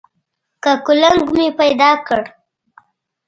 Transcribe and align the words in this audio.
که 0.63 0.71
کولنګ 0.85 1.23
مې 1.35 1.47
پیدا 1.59 1.91
کړ. 2.07 2.21